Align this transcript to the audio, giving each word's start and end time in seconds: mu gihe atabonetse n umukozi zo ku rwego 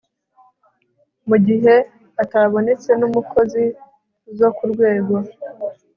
mu 1.29 1.37
gihe 1.47 1.75
atabonetse 2.23 2.89
n 2.99 3.01
umukozi 3.07 3.63
zo 4.37 4.49
ku 4.55 4.63
rwego 4.71 5.15